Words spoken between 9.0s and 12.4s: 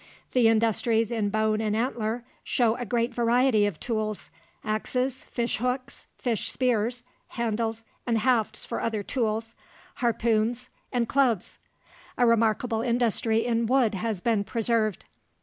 tools, harpoons, and clubs. A